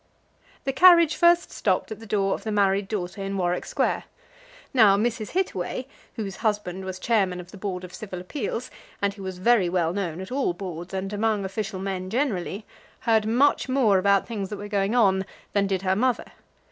The 0.63 0.73
carriage 0.73 1.15
first 1.15 1.51
stopped 1.51 1.91
at 1.91 1.99
the 1.99 2.07
door 2.07 2.33
of 2.33 2.43
the 2.43 2.51
married 2.51 2.87
daughter 2.87 3.21
in 3.21 3.37
Warwick 3.37 3.67
Square. 3.67 4.05
Now, 4.73 4.97
Mrs. 4.97 5.33
Hittaway, 5.33 5.85
whose 6.15 6.37
husband 6.37 6.85
was 6.85 6.97
chairman 6.97 7.39
of 7.39 7.51
the 7.51 7.57
Board 7.57 7.83
of 7.83 7.93
Civil 7.93 8.19
Appeals 8.19 8.71
and 8.99 9.13
who 9.13 9.21
was 9.21 9.37
very 9.37 9.69
well 9.69 9.93
known 9.93 10.19
at 10.19 10.31
all 10.31 10.53
Boards 10.53 10.91
and 10.95 11.13
among 11.13 11.45
official 11.45 11.79
men 11.79 12.09
generally, 12.09 12.65
heard 13.01 13.27
much 13.27 13.69
more 13.69 13.99
about 13.99 14.25
things 14.27 14.49
that 14.49 14.57
were 14.57 14.67
going 14.67 14.95
on 14.95 15.23
than 15.53 15.67
did 15.67 15.83
her 15.83 15.95
mother. 15.95 16.31